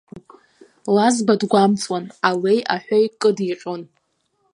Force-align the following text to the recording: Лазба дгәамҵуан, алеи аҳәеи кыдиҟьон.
Лазба 0.95 1.33
дгәамҵуан, 1.41 2.05
алеи 2.29 2.59
аҳәеи 2.73 3.05
кыдиҟьон. 3.19 3.81